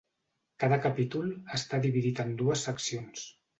[0.63, 1.27] Cada capítol
[1.59, 3.31] està dividit en dues seccions.